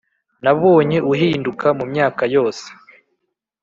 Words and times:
nabonye 0.43 0.97
uhinduka 1.11 1.67
mumyaka 1.77 2.23
yose, 2.35 2.65